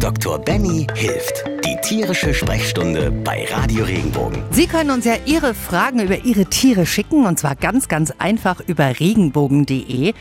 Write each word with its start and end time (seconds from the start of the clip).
Dr. 0.00 0.38
Benny 0.38 0.86
hilft. 0.94 1.44
Die 1.64 1.76
tierische 1.82 2.32
Sprechstunde 2.32 3.10
bei 3.10 3.46
Radio 3.50 3.84
Regenbogen. 3.84 4.44
Sie 4.52 4.68
können 4.68 4.90
uns 4.90 5.04
ja 5.04 5.14
Ihre 5.26 5.54
Fragen 5.54 5.98
über 5.98 6.24
Ihre 6.24 6.46
Tiere 6.46 6.86
schicken 6.86 7.26
und 7.26 7.40
zwar 7.40 7.56
ganz, 7.56 7.88
ganz 7.88 8.12
einfach 8.18 8.60
über 8.60 9.00
regenbogen.de. 9.00 10.14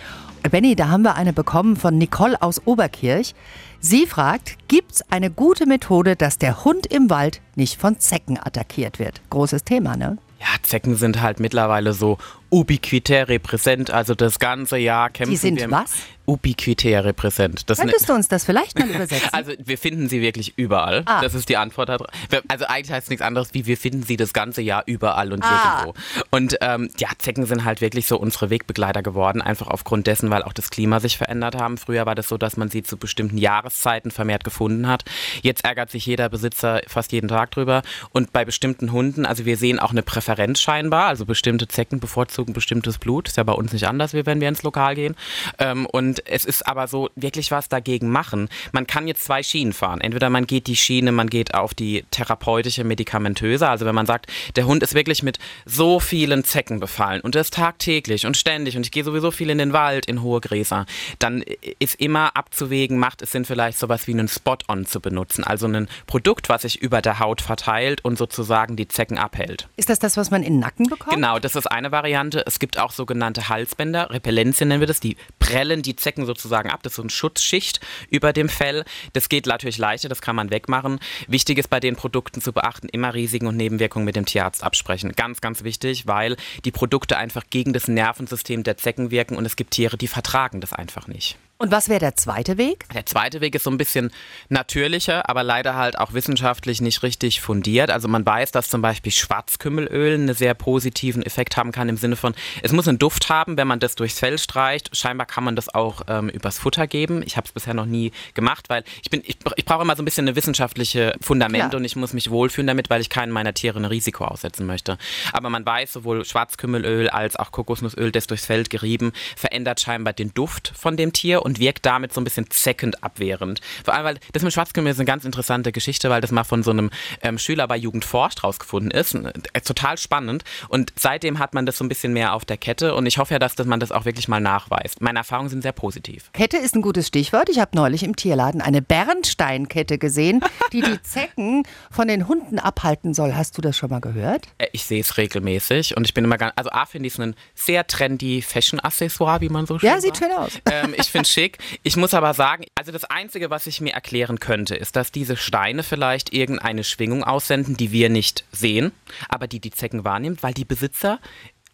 Benny, 0.49 0.75
da 0.75 0.87
haben 0.87 1.03
wir 1.03 1.15
eine 1.15 1.31
bekommen 1.31 1.75
von 1.75 1.95
Nicole 1.95 2.41
aus 2.41 2.65
Oberkirch. 2.65 3.35
Sie 3.79 4.07
fragt, 4.07 4.57
gibt 4.67 4.93
es 4.93 5.11
eine 5.11 5.29
gute 5.29 5.67
Methode, 5.67 6.15
dass 6.15 6.39
der 6.39 6.65
Hund 6.65 6.87
im 6.87 7.11
Wald 7.11 7.41
nicht 7.55 7.79
von 7.79 7.99
Zecken 7.99 8.39
attackiert 8.41 8.97
wird? 8.97 9.21
Großes 9.29 9.63
Thema, 9.63 9.95
ne? 9.95 10.17
Ja, 10.39 10.47
Zecken 10.63 10.95
sind 10.95 11.21
halt 11.21 11.39
mittlerweile 11.39 11.93
so 11.93 12.17
ubiquitär 12.49 13.27
repräsent, 13.29 13.91
also 13.91 14.15
das 14.15 14.39
ganze 14.39 14.77
Jahr 14.77 15.09
kämpfen 15.09 15.31
Die 15.31 15.37
sind 15.37 15.59
wir. 15.59 15.69
was? 15.71 15.93
Ubiquitär 16.29 17.05
repräsent. 17.05 17.69
Das 17.69 17.77
Könntest 17.79 18.09
du 18.09 18.13
uns 18.13 18.27
das 18.27 18.43
vielleicht 18.43 18.77
mal 18.77 18.89
übersetzen? 18.93 19.29
also 19.31 19.53
wir 19.63 19.77
finden 19.77 20.09
sie 20.09 20.19
wirklich 20.21 20.57
überall. 20.57 21.03
Ah. 21.05 21.21
Das 21.21 21.33
ist 21.33 21.47
die 21.47 21.55
Antwort 21.55 21.87
darauf. 21.87 22.07
Also 22.49 22.65
eigentlich 22.65 22.91
heißt 22.91 23.05
es 23.05 23.09
nichts 23.09 23.23
anderes 23.25 23.53
wie 23.53 23.65
wir 23.65 23.77
finden 23.77 24.03
sie 24.03 24.17
das 24.17 24.33
ganze 24.33 24.61
Jahr 24.61 24.83
überall 24.87 25.31
und 25.31 25.41
Ah. 25.45 25.83
irgendwo. 25.85 25.97
Und 26.29 26.57
ähm, 26.59 26.89
ja, 26.99 27.07
Zecken 27.17 27.45
sind 27.45 27.63
halt 27.63 27.79
wirklich 27.79 28.07
so 28.07 28.17
unsere 28.19 28.49
Wegbegleiter 28.49 29.03
geworden, 29.03 29.41
einfach 29.41 29.67
aufgrund 29.67 30.05
dessen, 30.05 30.29
weil 30.29 30.43
auch 30.43 30.51
das 30.51 30.69
Klima 30.69 30.99
sich 30.99 31.17
verändert 31.17 31.55
haben. 31.55 31.77
Früher 31.77 32.05
war 32.05 32.15
das 32.15 32.27
so, 32.27 32.37
dass 32.37 32.57
man 32.57 32.69
sie 32.69 32.83
zu 32.83 32.97
bestimmten 32.97 33.37
Jahreszeiten 33.37 34.11
vermehrt 34.11 34.43
gefunden 34.43 34.87
hat. 34.87 35.05
Jetzt 35.43 35.63
ärgert 35.63 35.91
sich 35.91 36.05
jeder 36.05 36.27
Besitzer 36.27 36.81
fast 36.87 37.13
jeden 37.13 37.29
Tag 37.29 37.51
drüber. 37.51 37.83
Und 38.11 38.33
bei 38.33 38.43
bestimmten 38.43 38.91
Hunden, 38.91 39.25
also 39.25 39.45
wir 39.45 39.55
sehen 39.55 39.79
auch 39.79 39.91
eine 39.91 40.03
Präferenz 40.03 40.59
scheinbar, 40.59 41.05
also 41.07 41.25
bestimmte 41.25 41.69
Zecken 41.69 42.01
bevorzugen 42.01 42.36
bestimmtes 42.45 42.97
Blut. 42.97 43.27
Ist 43.27 43.37
ja 43.37 43.43
bei 43.43 43.53
uns 43.53 43.73
nicht 43.73 43.87
anders, 43.87 44.13
wie 44.13 44.25
wenn 44.25 44.41
wir 44.41 44.49
ins 44.49 44.63
Lokal 44.63 44.95
gehen. 44.95 45.15
Ähm, 45.59 45.85
und 45.85 46.25
es 46.27 46.45
ist 46.45 46.67
aber 46.67 46.87
so, 46.87 47.09
wirklich 47.15 47.51
was 47.51 47.69
dagegen 47.69 48.09
machen. 48.09 48.49
Man 48.71 48.87
kann 48.87 49.07
jetzt 49.07 49.23
zwei 49.23 49.43
Schienen 49.43 49.73
fahren. 49.73 50.01
Entweder 50.01 50.29
man 50.29 50.47
geht 50.47 50.67
die 50.67 50.75
Schiene, 50.75 51.11
man 51.11 51.29
geht 51.29 51.53
auf 51.53 51.73
die 51.73 52.05
therapeutische, 52.11 52.83
medikamentöse. 52.83 53.67
Also 53.67 53.85
wenn 53.85 53.95
man 53.95 54.05
sagt, 54.05 54.27
der 54.55 54.65
Hund 54.65 54.83
ist 54.83 54.93
wirklich 54.93 55.23
mit 55.23 55.39
so 55.65 55.99
vielen 55.99 56.43
Zecken 56.43 56.79
befallen 56.79 57.21
und 57.21 57.35
das 57.35 57.51
tagtäglich 57.51 58.25
und 58.25 58.37
ständig 58.37 58.77
und 58.77 58.85
ich 58.85 58.91
gehe 58.91 59.03
sowieso 59.03 59.31
viel 59.31 59.49
in 59.49 59.57
den 59.57 59.73
Wald, 59.73 60.05
in 60.05 60.21
hohe 60.21 60.41
Gräser, 60.41 60.85
dann 61.19 61.43
ist 61.79 61.95
immer 61.95 62.35
abzuwägen, 62.35 62.97
macht 62.97 63.21
es 63.21 63.31
Sinn, 63.31 63.45
vielleicht 63.45 63.79
sowas 63.79 64.07
wie 64.07 64.13
einen 64.13 64.27
Spot-on 64.27 64.85
zu 64.85 64.99
benutzen. 64.99 65.43
Also 65.43 65.67
ein 65.67 65.87
Produkt, 66.05 66.49
was 66.49 66.63
sich 66.63 66.81
über 66.81 67.01
der 67.01 67.19
Haut 67.19 67.41
verteilt 67.41 68.03
und 68.03 68.17
sozusagen 68.17 68.75
die 68.75 68.87
Zecken 68.87 69.17
abhält. 69.17 69.67
Ist 69.75 69.89
das 69.89 69.99
das, 69.99 70.17
was 70.17 70.31
man 70.31 70.43
in 70.43 70.53
den 70.53 70.59
Nacken 70.59 70.87
bekommt? 70.87 71.15
Genau, 71.15 71.39
das 71.39 71.55
ist 71.55 71.67
eine 71.67 71.91
Variante. 71.91 72.26
Es 72.35 72.59
gibt 72.59 72.79
auch 72.79 72.91
sogenannte 72.91 73.49
Halsbänder, 73.49 74.09
Repellenzien 74.09 74.69
nennen 74.69 74.81
wir 74.81 74.87
das, 74.87 74.99
die 74.99 75.17
prellen 75.39 75.81
die 75.81 75.95
Zecken 75.95 76.25
sozusagen 76.25 76.69
ab. 76.69 76.81
Das 76.83 76.93
ist 76.93 76.95
so 76.97 77.01
eine 77.01 77.09
Schutzschicht 77.09 77.79
über 78.09 78.33
dem 78.33 78.49
Fell. 78.49 78.85
Das 79.13 79.29
geht 79.29 79.45
natürlich 79.45 79.77
leichter, 79.77 80.09
das 80.09 80.21
kann 80.21 80.35
man 80.35 80.49
wegmachen. 80.49 80.99
Wichtig 81.27 81.57
ist 81.57 81.69
bei 81.69 81.79
den 81.79 81.95
Produkten 81.95 82.41
zu 82.41 82.53
beachten, 82.53 82.89
immer 82.89 83.13
Risiken 83.13 83.47
und 83.47 83.57
Nebenwirkungen 83.57 84.05
mit 84.05 84.15
dem 84.15 84.25
Tierarzt 84.25 84.63
absprechen. 84.63 85.13
Ganz, 85.13 85.41
ganz 85.41 85.63
wichtig, 85.63 86.07
weil 86.07 86.35
die 86.65 86.71
Produkte 86.71 87.17
einfach 87.17 87.43
gegen 87.49 87.73
das 87.73 87.87
Nervensystem 87.87 88.63
der 88.63 88.77
Zecken 88.77 89.11
wirken 89.11 89.37
und 89.37 89.45
es 89.45 89.55
gibt 89.55 89.71
Tiere, 89.71 89.97
die 89.97 90.07
vertragen 90.07 90.61
das 90.61 90.73
einfach 90.73 91.07
nicht. 91.07 91.37
Und 91.59 91.71
was 91.71 91.89
wäre 91.89 91.99
der 91.99 92.15
zweite 92.15 92.59
Weg? 92.59 92.85
Der 92.93 93.07
zweite 93.07 93.41
Weg 93.41 93.55
ist 93.55 93.63
so 93.63 93.71
ein 93.71 93.79
bisschen 93.79 94.11
natürlicher, 94.49 95.27
aber 95.27 95.41
leider 95.41 95.73
halt 95.73 95.97
auch 95.97 96.13
wissenschaftlich 96.13 96.81
nicht 96.81 97.01
richtig 97.01 97.41
fundiert. 97.41 97.89
Also 97.89 98.07
man 98.07 98.23
weiß, 98.23 98.51
dass 98.51 98.69
zum 98.69 98.83
Beispiel 98.83 99.11
Schwarzkümmelöl 99.11 100.13
einen 100.13 100.35
sehr 100.35 100.53
positiven 100.53 101.23
Effekt 101.23 101.57
haben 101.57 101.71
kann 101.71 101.89
im 101.89 101.97
Sinne 101.97 102.15
von, 102.15 102.35
es 102.61 102.73
muss 102.73 102.87
einen 102.87 102.99
Duft 102.99 103.29
haben, 103.29 103.57
wenn 103.57 103.67
man 103.67 103.79
das 103.79 103.95
durchs 103.95 104.19
Fell 104.19 104.37
streicht. 104.37 104.95
Scheinbar 104.95 105.25
kann 105.25 105.43
man 105.43 105.55
das 105.55 105.73
auch 105.73 106.01
ähm, 106.07 106.29
übers 106.29 106.59
Futter 106.59 106.85
geben. 106.85 107.23
Ich 107.25 107.37
habe 107.37 107.47
es 107.47 107.53
bisher 107.53 107.73
noch 107.73 107.87
nie 107.87 108.11
gemacht, 108.35 108.69
weil 108.69 108.83
ich 109.01 109.09
bin, 109.09 109.23
ich, 109.25 109.39
ich 109.55 109.65
brauche 109.65 109.81
immer 109.81 109.95
so 109.95 110.03
ein 110.03 110.05
bisschen 110.05 110.27
eine 110.27 110.35
wissenschaftliche 110.35 111.15
Fundament 111.21 111.69
Klar. 111.69 111.79
und 111.79 111.85
ich 111.85 111.95
muss 111.95 112.13
mich 112.13 112.29
wohlfühlen 112.29 112.67
damit, 112.67 112.91
weil 112.91 113.01
ich 113.01 113.09
keinen 113.09 113.31
meiner 113.31 113.55
Tiere 113.55 113.79
ein 113.79 113.85
Risiko 113.85 114.25
aussetzen 114.25 114.67
möchte. 114.67 114.99
Aber 115.33 115.49
man 115.49 115.65
weiß, 115.65 115.91
sowohl 115.91 116.23
Schwarzkümmelöl 116.23 117.09
als 117.09 117.35
auch 117.35 117.51
Kokosnussöl, 117.51 118.11
das 118.11 118.27
durchs 118.27 118.45
Fell 118.45 118.63
gerieben, 118.65 119.11
verändert 119.35 119.81
scheinbar 119.81 120.13
den 120.13 120.35
Duft 120.35 120.71
von 120.75 120.97
dem 120.97 121.13
Tier 121.13 121.46
und 121.47 121.59
wirkt 121.59 121.85
damit 121.85 122.13
so 122.13 122.19
ein 122.19 122.25
bisschen 122.25 122.49
zeckend 122.51 123.03
abwehrend. 123.03 123.61
Vor 123.85 123.93
allem, 123.93 124.03
weil 124.05 124.19
das 124.33 124.43
mit 124.43 124.51
Schwarzkümmel 124.53 124.91
ist 124.91 124.99
eine 124.99 125.05
ganz 125.05 125.23
interessante 125.23 125.71
Geschichte, 125.71 126.09
weil 126.09 126.19
das 126.21 126.31
mal 126.31 126.43
von 126.43 126.61
so 126.61 126.71
einem 126.71 126.89
ähm, 127.21 127.37
Schüler 127.39 127.67
bei 127.67 127.77
Jugend 127.77 128.03
forscht 128.05 128.43
rausgefunden 128.43 128.91
ist. 128.91 129.15
Äh, 129.15 129.61
total 129.61 129.97
spannend. 129.97 130.43
Und 130.67 130.91
seitdem 130.97 131.39
hat 131.39 131.53
man 131.53 131.65
das 131.65 131.77
so 131.77 131.85
ein 131.85 131.89
bisschen 131.89 132.11
mehr 132.11 132.33
auf 132.33 132.43
der 132.43 132.57
Kette 132.57 132.93
und 132.95 133.05
ich 133.05 133.17
hoffe 133.17 133.33
ja, 133.33 133.39
dass, 133.39 133.55
dass 133.55 133.65
man 133.65 133.79
das 133.79 133.91
auch 133.93 134.03
wirklich 134.03 134.27
mal 134.27 134.41
nachweist. 134.41 135.01
Meine 135.01 135.19
Erfahrungen 135.19 135.49
sind 135.49 135.61
sehr 135.61 135.71
positiv. 135.71 136.29
Kette 136.33 136.57
ist 136.57 136.75
ein 136.75 136.81
gutes 136.81 137.07
Stichwort. 137.07 137.47
Ich 137.49 137.59
habe 137.59 137.71
neulich 137.75 138.03
im 138.03 138.15
Tierladen 138.17 138.61
eine 138.61 138.81
Bernsteinkette 138.81 139.97
gesehen, 139.97 140.41
die 140.73 140.81
die 140.81 141.01
Zecken 141.03 141.63
von 141.91 142.07
den 142.07 142.27
Hunden 142.27 142.59
abhalten 142.59 143.13
soll. 143.13 143.33
Hast 143.35 143.57
du 143.57 143.61
das 143.61 143.77
schon 143.77 143.89
mal 143.89 143.99
gehört? 144.01 144.47
Äh, 144.57 144.67
Ich 144.73 144.85
sehe 144.85 145.01
es 145.01 145.17
regelmäßig 145.17 145.95
und 145.97 146.05
ich 146.05 146.13
bin 146.13 146.23
immer 146.25 146.37
ganz, 146.37 146.53
also 146.55 146.69
A 146.71 146.85
finde 146.85 147.07
ich 147.07 147.13
es 147.13 147.19
ein 147.19 147.35
sehr 147.55 147.87
trendy 147.87 148.41
Fashion-Accessoire, 148.41 149.41
wie 149.41 149.49
man 149.49 149.65
so 149.65 149.79
schön 149.79 149.87
Ja, 149.89 149.99
sieht 150.01 150.15
sagt. 150.17 150.31
schön 150.31 150.37
aus. 150.37 150.51
Ähm, 150.71 150.93
ich 150.97 151.07
finde 151.07 151.23
es 151.23 151.31
schick. 151.37 151.57
Ich 151.83 151.97
muss 151.97 152.13
aber 152.13 152.33
sagen, 152.33 152.65
also 152.75 152.91
das 152.91 153.05
Einzige, 153.05 153.49
was 153.49 153.67
ich 153.67 153.79
mir 153.79 153.93
erklären 153.93 154.39
könnte, 154.39 154.75
ist, 154.75 154.95
dass 154.95 155.11
diese 155.11 155.37
Steine 155.37 155.83
vielleicht 155.83 156.33
irgendeine 156.33 156.83
Schwingung 156.83 157.23
aussenden, 157.23 157.77
die 157.77 157.91
wir 157.91 158.09
nicht 158.09 158.43
sehen, 158.51 158.91
aber 159.29 159.47
die 159.47 159.59
die 159.59 159.71
Zecken 159.71 160.03
wahrnimmt, 160.03 160.41
weil 160.41 160.53
die 160.53 160.65
Besitzer, 160.65 161.19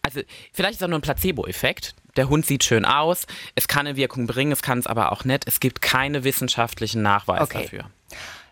also 0.02 0.20
vielleicht 0.52 0.74
ist 0.74 0.84
auch 0.84 0.88
nur 0.88 0.98
ein 0.98 1.02
Placebo-Effekt. 1.02 1.94
Der 2.16 2.28
Hund 2.28 2.44
sieht 2.46 2.62
schön 2.62 2.84
aus, 2.84 3.26
es 3.54 3.66
kann 3.66 3.86
eine 3.86 3.96
Wirkung 3.96 4.26
bringen, 4.26 4.52
es 4.52 4.62
kann 4.62 4.78
es 4.78 4.86
aber 4.86 5.10
auch 5.12 5.24
nicht. 5.24 5.48
Es 5.48 5.60
gibt 5.60 5.80
keine 5.82 6.24
wissenschaftlichen 6.24 7.02
Nachweise 7.02 7.42
Okay. 7.42 7.62
dafür. 7.62 7.90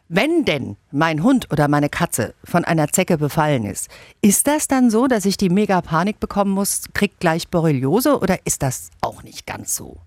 Wenn 0.08 0.44
denn 0.44 0.76
mein 0.90 1.22
Hund 1.22 1.50
oder 1.50 1.68
meine 1.68 1.88
Katze 1.88 2.34
von 2.44 2.64
einer 2.64 2.88
Zecke 2.88 3.16
befallen 3.16 3.64
ist, 3.64 3.88
ist 4.20 4.46
das 4.46 4.68
dann 4.68 4.90
so, 4.90 5.06
dass 5.06 5.24
ich 5.24 5.36
die 5.36 5.48
mega 5.48 5.80
Panik 5.80 6.20
bekommen 6.20 6.50
muss, 6.50 6.82
kriegt 6.92 7.20
gleich 7.20 7.48
Borreliose 7.48 8.18
oder 8.18 8.38
ist 8.44 8.62
das 8.62 8.90
auch 9.00 9.22
nicht 9.22 9.46
ganz 9.46 9.74
so? 9.74 9.98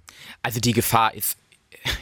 Also 0.44 0.60
die 0.60 0.74
Gefahr 0.74 1.14
ist 1.14 1.38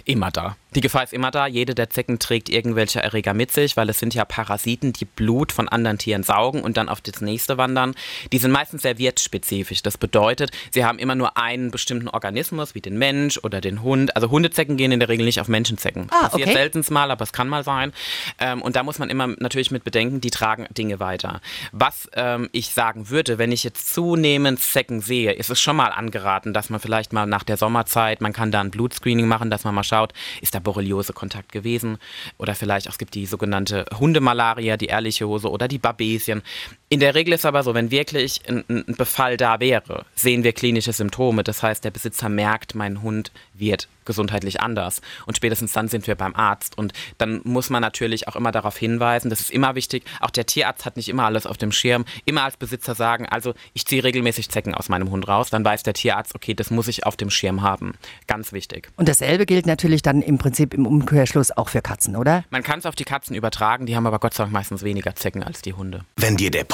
immer 0.05 0.31
da. 0.31 0.57
Die 0.75 0.81
Gefahr 0.81 1.03
ist 1.03 1.13
immer 1.13 1.31
da. 1.31 1.47
Jede 1.47 1.75
der 1.75 1.89
Zecken 1.89 2.19
trägt 2.19 2.49
irgendwelche 2.49 3.01
Erreger 3.01 3.33
mit 3.33 3.51
sich, 3.51 3.75
weil 3.75 3.89
es 3.89 3.99
sind 3.99 4.13
ja 4.13 4.25
Parasiten, 4.25 4.93
die 4.93 5.05
Blut 5.05 5.51
von 5.51 5.67
anderen 5.67 5.97
Tieren 5.97 6.23
saugen 6.23 6.61
und 6.61 6.77
dann 6.77 6.89
auf 6.89 7.01
das 7.01 7.21
nächste 7.21 7.57
wandern. 7.57 7.95
Die 8.31 8.37
sind 8.37 8.51
meistens 8.51 8.81
sehr 8.81 8.97
wirtsspezifisch. 8.97 9.83
Das 9.83 9.97
bedeutet, 9.97 10.51
sie 10.71 10.85
haben 10.85 10.99
immer 10.99 11.15
nur 11.15 11.37
einen 11.37 11.71
bestimmten 11.71 12.07
Organismus, 12.07 12.75
wie 12.75 12.81
den 12.81 12.97
Mensch 12.97 13.39
oder 13.43 13.61
den 13.61 13.81
Hund. 13.81 14.15
Also 14.15 14.29
Hundezecken 14.29 14.77
gehen 14.77 14.91
in 14.91 14.99
der 14.99 15.09
Regel 15.09 15.25
nicht 15.25 15.39
auf 15.39 15.47
Menschenzecken. 15.47 16.07
Ah, 16.09 16.29
Passiert 16.29 16.49
okay. 16.49 16.57
selten 16.57 16.83
mal, 16.89 17.11
aber 17.11 17.23
es 17.23 17.33
kann 17.33 17.47
mal 17.47 17.63
sein. 17.63 17.93
Ähm, 18.39 18.61
und 18.61 18.75
da 18.75 18.83
muss 18.83 18.99
man 18.99 19.09
immer 19.09 19.27
natürlich 19.27 19.71
mit 19.71 19.83
bedenken, 19.83 20.21
die 20.21 20.31
tragen 20.31 20.67
Dinge 20.71 20.99
weiter. 20.99 21.41
Was 21.71 22.09
ähm, 22.13 22.49
ich 22.51 22.69
sagen 22.69 23.09
würde, 23.09 23.37
wenn 23.37 23.51
ich 23.51 23.63
jetzt 23.63 23.93
zunehmend 23.93 24.59
Zecken 24.59 25.01
sehe, 25.01 25.33
ist 25.33 25.49
es 25.49 25.61
schon 25.61 25.75
mal 25.75 25.89
angeraten, 25.89 26.53
dass 26.53 26.69
man 26.69 26.79
vielleicht 26.79 27.13
mal 27.13 27.25
nach 27.25 27.43
der 27.43 27.57
Sommerzeit, 27.57 28.21
man 28.21 28.33
kann 28.33 28.51
da 28.51 28.61
ein 28.61 28.71
Blutscreening 28.71 29.27
machen, 29.27 29.49
dass 29.49 29.63
man 29.63 29.75
mal 29.75 29.83
schaut, 29.83 30.13
ist 30.41 30.55
da 30.55 30.59
Borreliose-Kontakt 30.63 31.51
gewesen 31.51 31.97
oder 32.37 32.55
vielleicht 32.55 32.87
auch 32.87 32.93
es 32.93 32.99
gibt 32.99 33.15
die 33.15 33.25
sogenannte 33.25 33.85
Hundemalaria, 33.99 34.77
die 34.77 34.85
ehrliche 34.85 35.27
Hose 35.27 35.49
oder 35.49 35.67
die 35.67 35.79
Babesien. 35.79 36.43
In 36.93 36.99
der 36.99 37.15
Regel 37.15 37.33
ist 37.33 37.43
aber 37.43 37.63
so, 37.63 37.73
wenn 37.73 37.89
wirklich 37.89 38.41
ein, 38.47 38.63
ein 38.69 38.95
Befall 38.95 39.35
da 39.35 39.59
wäre, 39.59 40.05
sehen 40.13 40.43
wir 40.43 40.53
klinische 40.53 40.93
Symptome. 40.93 41.43
Das 41.43 41.63
heißt, 41.63 41.83
der 41.83 41.89
Besitzer 41.89 42.29
merkt, 42.29 42.75
mein 42.75 43.01
Hund 43.01 43.31
wird 43.55 43.87
gesundheitlich 44.05 44.61
anders. 44.61 45.01
Und 45.25 45.37
spätestens 45.37 45.71
dann 45.73 45.87
sind 45.87 46.07
wir 46.07 46.15
beim 46.15 46.35
Arzt. 46.35 46.77
Und 46.77 46.93
dann 47.17 47.41
muss 47.43 47.69
man 47.69 47.81
natürlich 47.81 48.27
auch 48.27 48.35
immer 48.35 48.51
darauf 48.51 48.77
hinweisen, 48.77 49.29
das 49.29 49.41
ist 49.41 49.51
immer 49.51 49.75
wichtig, 49.75 50.03
auch 50.19 50.29
der 50.29 50.45
Tierarzt 50.45 50.85
hat 50.85 50.97
nicht 50.97 51.09
immer 51.09 51.25
alles 51.25 51.45
auf 51.45 51.57
dem 51.57 51.71
Schirm. 51.71 52.05
Immer 52.25 52.43
als 52.43 52.57
Besitzer 52.57 52.95
sagen, 52.95 53.27
also 53.27 53.53
ich 53.73 53.85
ziehe 53.85 54.03
regelmäßig 54.03 54.49
Zecken 54.49 54.75
aus 54.75 54.89
meinem 54.89 55.09
Hund 55.09 55.27
raus, 55.27 55.49
dann 55.49 55.65
weiß 55.65 55.83
der 55.83 55.93
Tierarzt, 55.93 56.35
okay, 56.35 56.53
das 56.53 56.69
muss 56.69 56.87
ich 56.87 57.05
auf 57.05 57.15
dem 57.15 57.29
Schirm 57.29 57.61
haben. 57.61 57.93
Ganz 58.27 58.51
wichtig. 58.51 58.89
Und 58.97 59.07
dasselbe 59.07 59.45
gilt 59.45 59.65
natürlich 59.65 60.01
dann 60.01 60.21
im 60.21 60.37
Prinzip 60.37 60.73
im 60.73 60.85
Umkehrschluss 60.85 61.51
auch 61.51 61.69
für 61.69 61.81
Katzen, 61.81 62.15
oder? 62.15 62.43
Man 62.49 62.63
kann 62.63 62.79
es 62.79 62.85
auf 62.85 62.95
die 62.95 63.05
Katzen 63.05 63.35
übertragen, 63.35 63.85
die 63.85 63.95
haben 63.95 64.05
aber 64.05 64.19
Gott 64.19 64.33
sei 64.33 64.43
Dank 64.43 64.53
meistens 64.53 64.83
weniger 64.83 65.15
Zecken 65.15 65.43
als 65.43 65.61
die 65.61 65.73
Hunde. 65.73 66.05
Wenn 66.17 66.37
dir 66.37 66.51
der 66.51 66.65